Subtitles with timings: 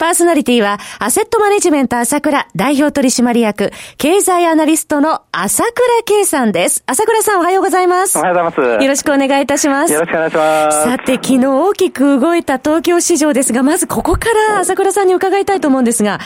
[0.00, 5.74] パーソナリティは、アセットマネジメント朝倉代表取締役、経済アナリストの朝倉
[6.06, 6.82] 圭さんです。
[6.86, 8.16] 朝倉さんおはようございます。
[8.16, 8.82] おはようございます。
[8.82, 9.92] よろしくお願いいたします。
[9.92, 10.84] よろしくお願いします。
[10.84, 16.18] さて、昨日大きく動いた東京市場ですが、まずここから朝倉さんに伺いたいと思うんですが、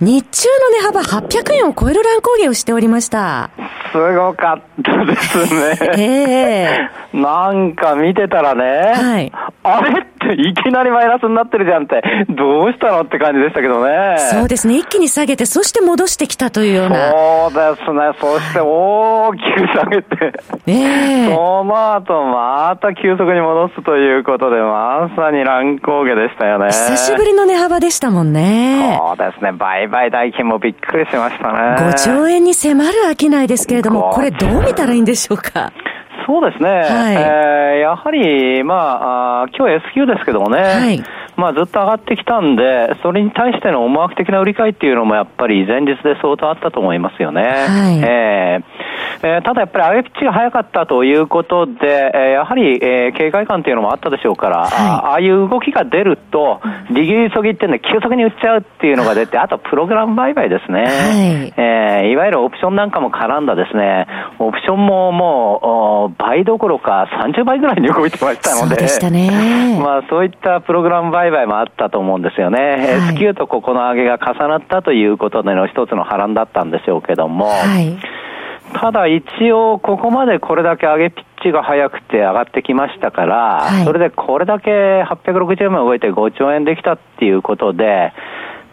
[0.00, 0.48] 日中
[0.84, 3.48] の値幅800円を超える乱高下をしておりました。
[3.92, 5.78] すごかったですね。
[5.96, 9.32] ええー、なんか見てたらね、はい、
[9.62, 10.06] あれ
[10.38, 14.16] いきなりマイナスになってるじゃんって、どうしたのって感じでしたけどね。
[14.18, 14.76] そうですね。
[14.76, 17.10] 一気に下げて、そして戻してきたというような。
[17.10, 18.00] そうですね。
[18.20, 20.32] そして大きく下げて。
[20.66, 26.66] ええー、その後また急速に戻すということで、まさに乱高下でしたよね。
[26.66, 28.98] 久しぶりの値幅でしたもんね。
[28.98, 29.52] そうですね。
[29.52, 31.58] 売買代金もびっくりしましたね。
[31.78, 35.72] 5兆円に迫る商いですけれども、これどう見たらいいんでしょうか？
[36.26, 36.68] そうですね。
[36.68, 40.60] はい、えー、やはり、まあ、あ今日 S q ですけどもね。
[40.60, 41.02] はい
[41.34, 47.42] まあ、ずっと上がってきたんで、それに対しての思惑的な売り買いっていうのもやっぱり前日で相当あったと思いますよね。
[47.42, 51.72] はい、えーえー、ただやっぱり上げピッチが早かったということで、
[52.14, 56.60] えー、やはり、えー、警戒感っていうのもあったでしょうから、はい、ああいう動きが出ると、
[56.90, 60.82] 利切り急ぎってんで急速に売っちゃうっていうのが出て、あとプログラム売買ですね。
[60.82, 64.06] はい、えー、いわゆるオプションなんかも絡んだですね、
[64.38, 72.58] オプションももう倍どころか30倍ぐらいに動いてましたので、そうでね、 まあそういったプログラム売買もあったと思うんですよね。
[72.60, 77.96] はい、S q とここの上げが重なったということでの一つの波乱だったんでしょうけども、はい
[78.74, 88.12] ただ一応、ここまでこれだけ上げピッチが早くて上がってきましたから、はい、それでこれだけ860円動いて5兆円できたっていうことで、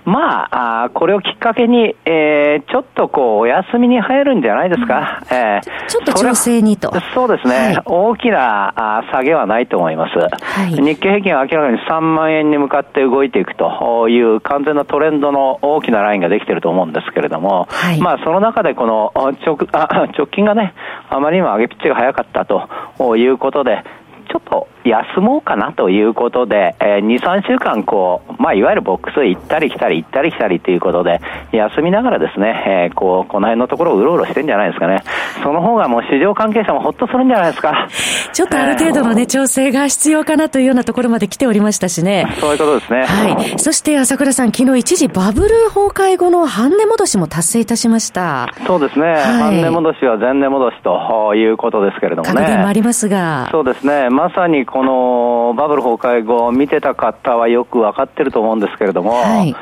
[0.05, 5.21] まあ、あこれをきっかけに、えー、ちょっとこう、お休みに入るんじゃないですか。
[5.29, 6.91] うん、えー、ちょっと調整にと。
[7.13, 7.55] そうですね。
[7.55, 10.73] はい、大きなあ下げはないと思います、はい。
[10.73, 19.11] 日経平均は明らかに3万円に向かって動いていくという完全なトレンドの大きなラインができていると思うんですけれども、はい、まあ、その中でこの
[19.45, 20.73] 直あ直近がね、
[21.09, 23.83] あまりにも上げピッチが早かったということで、
[24.29, 31.19] ちょっと休もうかなということで、えー、2、3週間こう、まあ、いわゆるボックス行ったり来たり行ったり来たりということで、
[31.51, 35.03] 休みながらですね、えー、こう、この辺のところをうろうろしてんじゃないですかね。
[35.44, 37.88] その方がもう市場関係者もほっとするんじゃないですか。
[38.34, 42.28] ちょっとある程度のね、調整が必要かなというようなところまで来ておりましたしね。
[42.40, 43.06] そういうことですね。
[43.06, 43.59] はい。
[43.59, 48.50] そして朝倉さん、昨日一時バブル崩壊後の半値戻しも達成いたしました。
[48.66, 49.07] そうですね。
[49.07, 52.34] はい、半値戻しは前値戻しということですけれどもね。
[52.34, 53.47] 格言もありますが。
[53.52, 54.09] そうですね。
[54.09, 59.56] まさにこのバブル崩壊後、見てた方はよく分かってると思うんですけれども、はい、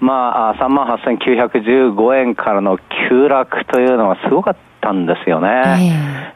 [0.00, 2.78] まあ、3万8915円からの
[3.08, 5.48] 急落というのはすごかったんですよね。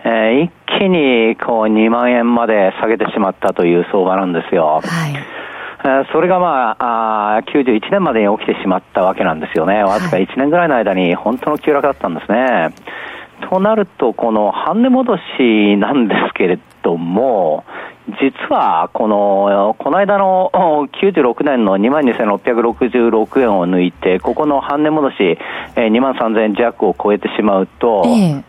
[0.04, 4.80] えー、えー、一気にこう2万円まで下げてしまったという相場なんですよ。
[4.82, 9.82] はい、それがまああ、91年までに起きてしまったわけなんですよね。
[9.82, 12.74] わずか1年ぐらいの間に本当の急落だったんですね。
[13.50, 17.64] となると、この半値戻しなんですけれども、
[18.20, 20.50] 実は、この、この間の
[21.02, 25.38] 96年の22,666円を抜いて、ここの半値戻し、
[25.76, 28.44] 2万3000円弱を超えてしまうと、ええ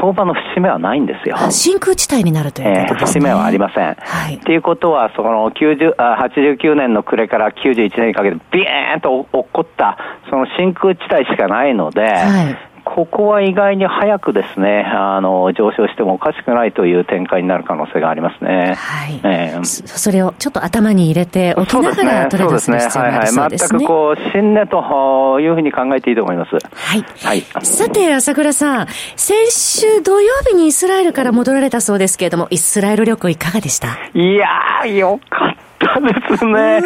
[0.00, 1.36] 相場の節目はないんですよ。
[1.50, 3.20] 真空地帯になるということですね。
[3.20, 3.94] 節目はありません。
[3.94, 4.36] はい。
[4.36, 9.98] っていうことは、その90あ89年の暮れから91年にかけてビーンと起こった、
[10.30, 18.74] その真空地帯しかないので、はいここは意外に早くですね、あの、上昇してもおかしくないという展開になる可能性がありますね。
[18.78, 19.20] はい。
[19.24, 23.78] えー、それをちょっと頭に入れておきながらトレードする必要がありそうですね。
[23.80, 26.52] 全くこう、新値というふうに考えていいと思います。
[26.52, 26.58] は
[26.96, 27.04] い。
[27.22, 27.40] はい。
[27.64, 28.86] さて、朝倉さん、
[29.16, 33.88] 先週土曜日にイスラエルから戻られたそうですけれども、イスラエル旅行いかがでした？
[34.14, 35.46] いやー、よか。
[35.46, 35.55] った
[36.00, 36.82] ですね。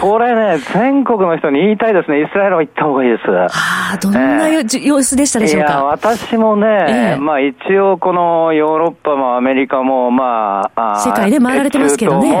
[0.00, 2.22] これね、全国の人に言いたいですね。
[2.22, 3.30] イスラエルは行った方がいいです。
[3.30, 3.48] は
[3.94, 5.68] あ、どんな、えー、様子でしたでしょうか？
[5.68, 12.32] いや、私もね、えー、まあ一応このヨーロッパもアメリカも、まあ、世界で回られてますけどね。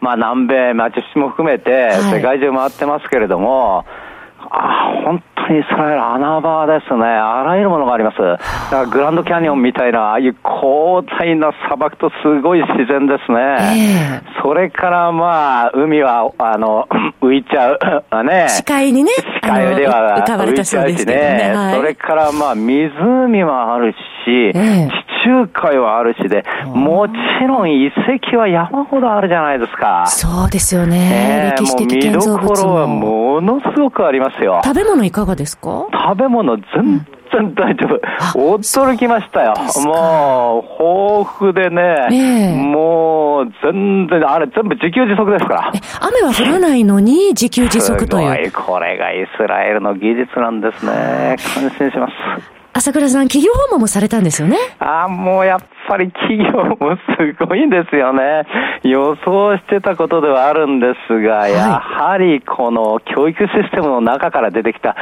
[0.00, 4.07] まあ南米、まあ、地も含めて、世界中回ってますけれども、はい
[4.50, 7.04] あ本当にイスラエル穴場ですね。
[7.04, 8.18] あらゆるものがあります。
[8.18, 8.38] だか
[8.70, 14.22] らグランドキャニオンみたいな、ああいう広大な砂漠とすごい自然ですね。
[14.22, 16.88] えー、それからまあ、海は、あの、
[17.20, 18.24] 浮いちゃう。
[18.24, 18.46] ね。
[18.48, 19.10] 視界にね、
[19.42, 21.52] 海では浮いちゃうしね。
[21.54, 23.96] はい、それからまあ湖もあるし、
[24.28, 24.92] えー、地
[25.24, 27.14] 中海はあるしで、もち
[27.46, 30.04] ろん遺跡は山ほどあるじゃないですか。
[30.06, 31.52] そうですよね。
[31.52, 32.38] えー、歴史的建造物も。
[32.38, 34.60] 見どころはものすごくありますよ。
[34.64, 35.86] 食べ物いかがですか？
[35.92, 37.86] 食べ物全然大丈
[38.34, 38.56] 夫。
[38.56, 39.54] 驚きましたよ。
[39.84, 45.72] もう、豊富でね、ねもう、全然、あれ全部自給自足ですから。
[46.00, 48.52] 雨は降らないのに自給自足という。
[48.52, 51.36] これがイスラエルの技術なんですね。
[51.54, 52.57] 感心します。
[52.78, 54.56] 朝倉さん、企業訪問もされたんですよね？
[54.78, 58.46] ああ、もうやっぱり企業もすごいんですよね。
[58.84, 64.94] 予想してたことではあるんですが、はい、やはりこの教育システムの中から出てきた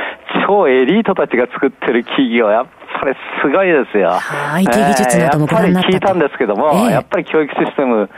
[0.49, 2.67] 超エリートたちが作ってる企業、やっ
[2.99, 4.11] ぱりすごいですよ。
[4.55, 8.09] IT 技術などもご覧になったやっぱり聞いたんですけども、えー、やっぱり教育システム、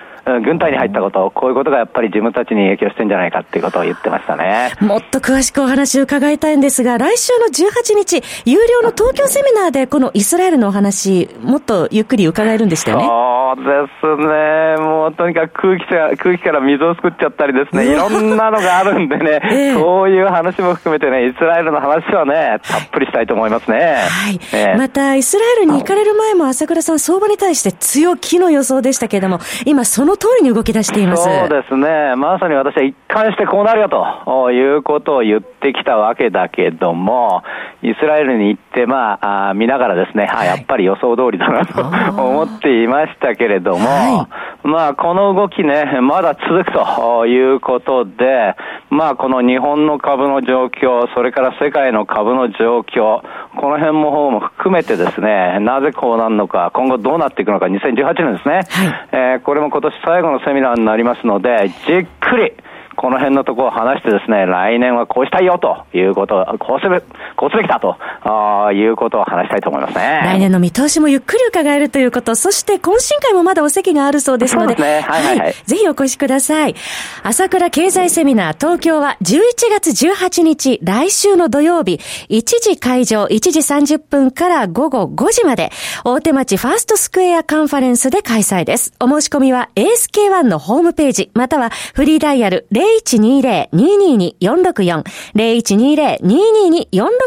[0.44, 4.72] 軍隊に入ったこと、こういうことがやっぱり自分たちに影響してんじゃないかっていうことを言ってましたね。
[4.80, 13.37] もっと詳しくお話を伺いたいんですが、来週の18日、有料の東京セミナーでこのイスラエルのお話、もっとゆっくり伺えるんでしたよね。
[13.56, 14.76] そうですね。
[14.78, 23.78] もうとにかく空気から空気から水を作っちゃったりですね、いろんなのがあるんでね、 えー、そういう話も含めてね、イスラエルの話はね、たっぷりしたいと思いますね。
[23.78, 24.40] はい。
[24.52, 31.24] えー、また、イスラエルに行かれる前も朝倉さん、相場に対して強気の予想でしたけれども、今その通りに動き出しています。
[31.24, 32.14] そうですね。
[32.16, 37.42] まさに私は一貫してこうなるよということを言ってきたわけだけども、
[37.82, 41.80] イスラエルに行って、まあ、あ見ながらですね、はい、やっぱり予想通りだなと
[42.20, 44.28] 思っていましたけれども、は
[44.64, 48.56] い、まあ、この動きね、まだ続くということで、
[48.90, 53.22] まあ、この日本の株の状況、それから世界の株の状況、
[53.56, 58.64] この辺も方も含めてですね、なぜこうなるのか、今後どうなっていくのか、2018年ですね、はい、
[59.12, 62.52] えー、これも今年最後のセミナーになりますので、じっくり、
[62.98, 67.04] この辺のところを話してですね、来年はこうしたいよということ、こうする、
[67.36, 70.20] こうすべきだとあいうことを話したいと思いますね。
[70.24, 75.08] 来年の見通しもゆっくり伺えるということ、そして懇親会もまだお席があるそうですので、そうですね。
[75.08, 76.74] はいはい、はい、ぜひお越しください。
[77.22, 79.40] 朝倉経済セミナー東京は11
[79.70, 85.70] 月18日、来週の土曜日、1時会場、1時30分から午後5時まで、
[86.04, 88.92] 大手町ファーストスクエアカンファレンスで開催です。
[88.98, 95.04] お申し込みは ASK1 のホームページ、またはフリーダイヤル0 0120-222-464、
[95.34, 97.18] 0120-222-464まで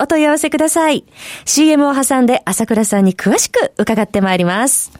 [0.00, 1.04] お問い合わせください。
[1.44, 4.99] CM を挟んで朝倉さんに詳しく伺ってまいります。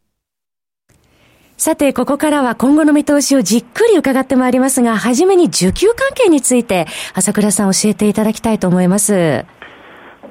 [1.61, 9.45] さて、ここからは今後の見通しをじっくり伺ってまいりますが、はじめに需給関係について、朝倉さん教えていただきたいと思います。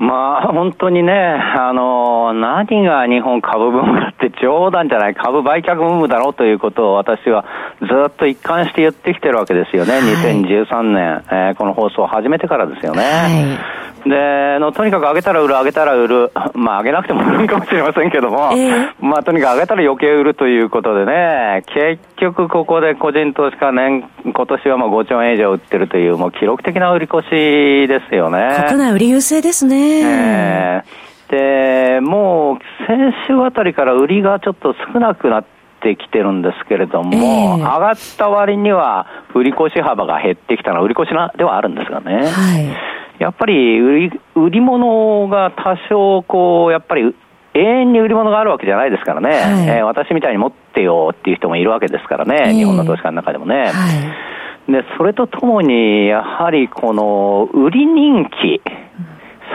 [0.00, 7.44] まあ、本当にね、あの、何が日本株ブームだって冗談じゃない、株売却ブームだろうということを私は
[7.80, 13.02] ずっと一貫して言ってきてるわけですよね、はい、2013年、えー、この放送を始めてからですよね。
[13.02, 28.64] はい、での、とにかく上げたら売る、上げたら売る、 まあ上げなくても売るかもしれませんけども、えー、まあとにかく上げたら余計売るということでね、結局ここで個人投資家年、今年はもう5兆円以上売ってるという、もう記録的な売り越しですよね。
[28.68, 30.02] 国内売り優勢ですね。
[30.02, 35.44] えー、で、もう先週あたりから売りがちょっと少なくなっ
[35.82, 42.26] てきてるんですけれども、えー、上がった割には売り越し幅が減ってきたのは売り越しなではあるんですがね。
[42.26, 47.14] はいやっぱり売り売り物が多少こう、やっぱり
[47.54, 49.38] 永遠に売り物があるわけじゃないですからね、はい、
[49.78, 53.66] えー、私みたいに持ってよっていう人もいるわけですからね、えー、日本の投資家の中でもね。
[53.66, 58.62] はい、でそれとともに、やはりこの売り人気、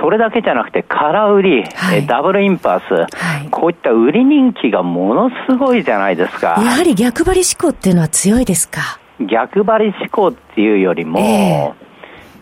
[0.01, 6.55] それだけじゃなくて、空売り、はい、ダブルインパース、はい、こういった売り人気がものすごいじゃないですか。
[6.59, 8.99] やはり逆張り志向っていうのは強いですか？
[9.21, 11.84] 逆張り志向っていうよりも、えー、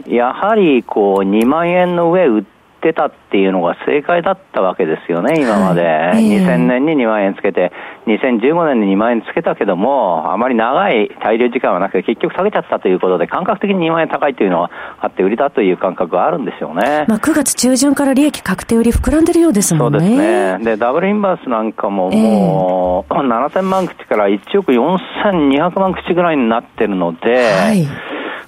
[0.08, 2.44] やはりこう2万円の上売っ
[2.84, 5.82] ってたっていうのが正解だったわけですよね、今まで。
[5.82, 7.72] はい、2000年に2万円つけて、
[8.08, 14.70] 2015年に2万円つけたけども、あまり長い滞留時間はなくて、結局下げちゃったということで、感覚的に2万円高いというのは
[15.00, 17.06] あって、売りだという感覚があるんでしょうね。
[17.08, 20.00] まあ、9月中旬から利益確定売り膨らんでるようですもんね。
[20.00, 20.66] そうですね。
[20.66, 27.88] で、ダブルインバースなんかももう、えー、7000万口から1億4200万口ぐらいになってるので、はい、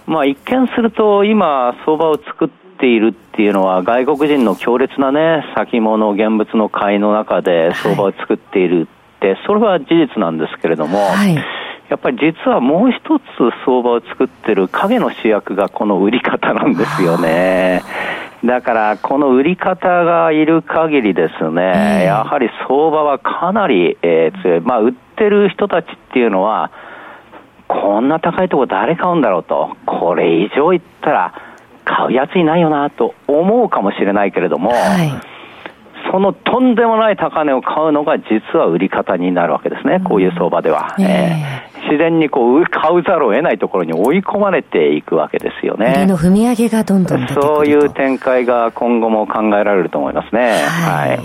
[0.07, 11.35] まあ一見すると今相場を作っているっていうのは外国人の強烈なね、先物現物の買いの中で相場を作っているって、それは事実なんですけれども、はい、
[11.89, 13.23] やっぱり実はもう一つ
[13.65, 17.81] 相場を作ってる影の主役がこの売り方なんですよね。
[18.43, 24.61] だから、この売り方がいる限りですね、やはり相場はかなり、えー、強い。
[24.61, 26.69] まあ、売ってる人たちっていうのは、
[27.67, 31.33] こんな高いとこ誰買うんだろうと、これ以上いったら
[31.83, 35.11] 買うやついないよなと思うかもしれないけれども、はい、
[36.11, 40.95] そのとんでもない高値を買うのが実は売り方になるわけですね、こういう相場では。
[40.99, 46.05] えー自然にこう買うざるを得ないところに追い込まれていくわけですよね。
[46.05, 50.63] の踏み上げがどんどんそういう展開が今後も考えられると思いますね。
[50.63, 51.09] はい。
[51.09, 51.19] はい、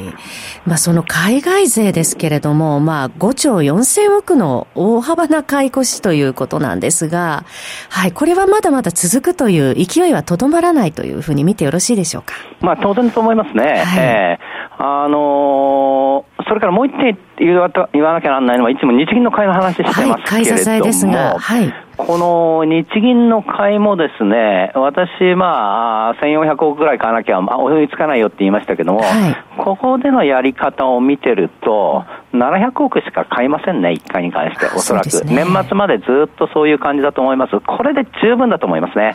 [0.67, 7.45] まあその海外勢ですけれども、まあ5兆4000億の大幅な買い越しということなんですが、
[7.88, 12.35] はい、これはまだまだ続くという勢いはとどまらないというふうに見てよろしいでしょうか？
[12.61, 13.83] まあ当然と思いますね。
[13.85, 17.69] はい、えー、あのー、それからもう一点言わ
[18.13, 21.75] なきゃなんないのは、いつも日銀の会の話してますけれども、はい、買い支えですが、はい、
[22.07, 35.07] この日銀の買いもですね、私、まあ、1400億ぐらい買わなきゃ、まあ、追いつかないよって言いましたけども、はい、ここでのやり方を見てると、700億しか買いませんね、1回に関して、おそらく。
[35.25, 37.59] ね、年末までずっとそういう感じだと思います。
[37.61, 39.07] これで十分だと思いますね。
[39.07, 39.14] はい、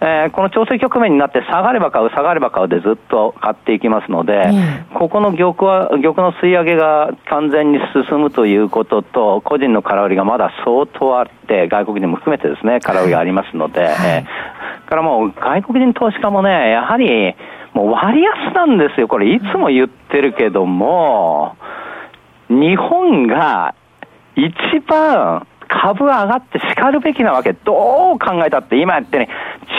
[0.00, 17.34] えー、この調整局面になって下がれば買う、下がれば買うでずっと買っていきますので、うん、ここの玉は、玉の吸い上げが完全に進むということと、個人の空売りがまだ相当あって、外国人も含めてですね、空売りがありますので、はい、えー、からもう外国人投資家もね、やはり、
[17.72, 19.08] もう割安なんですよ。
[19.08, 21.56] これいつも言ってるけども、
[22.48, 23.74] 日本が
[24.36, 24.52] 一
[24.86, 27.52] 番株が上がって叱るべきなわけ。
[27.52, 29.28] どう考えたって今やってね、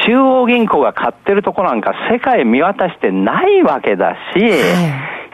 [0.07, 4.39] 中央銀行が買ってるとこなんか世界見渡してないわけだし、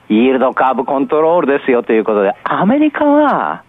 [0.10, 3.64] イールドカーブコントロールですよということで、アメリカは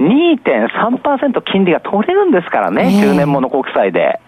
[0.00, 4.20] 2.3%金利が取れるんですからね、10年もの国債で。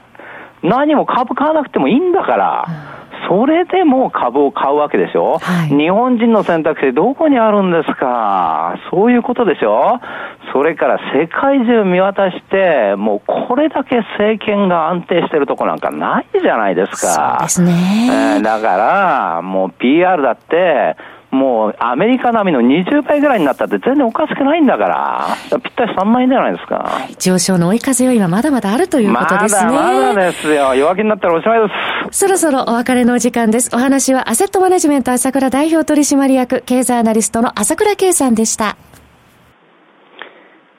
[0.63, 2.67] 何も株買わなくてもいいんだから。
[3.29, 8.77] それでも株を買うわけでしょ、はい、日本人の選択肢どこにあるんですか？
[8.91, 10.01] そういうことでしょ？
[10.53, 17.37] それから世界中見渡して、もうこれだけ政権が安定してるとこなんかないじゃないですか。
[17.49, 18.37] そうですね。
[18.37, 20.97] えー、だから、もう PR だって、
[21.31, 27.07] もうアメリカ並みの20倍ぐらいになったって全然おかしくないんだから、ぴったり3万円じゃないですか。
[27.19, 29.71] 上昇の追い風はまだまだあるということですね。
[29.71, 30.75] まだまだですよ。
[30.75, 31.67] 弱気になったらおしまいで
[32.11, 32.19] す。
[32.19, 33.71] そろそろお別れのお時間です。
[33.75, 38.77] お話はアセットマネジメント朝倉代表取締役経済アナリストの朝倉圭さんでした。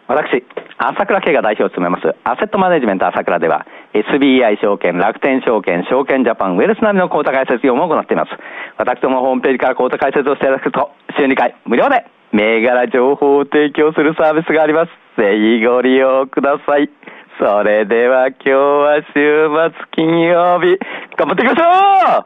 [0.08, 0.44] 私、
[0.82, 8.32] 朝倉慶が代表を務めます、アセットマネジメント朝倉では、SBI 証券、楽天証券、証券ジャパン、ウェルス並みの口座開設業務を行っています。
[8.80, 14.92] 私どもホームページから口座開設をしていただくと、週2回無料で銘柄情報を提供するサービスがあります。
[15.22, 16.90] ぜひご利用ください。
[17.38, 20.80] それでは今日は週末金曜日、
[21.16, 22.26] 頑張っていきましょ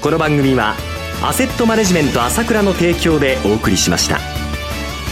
[0.00, 0.74] この番組は、
[1.26, 4.31] アセットマネジメント朝倉の提供でお送りしました。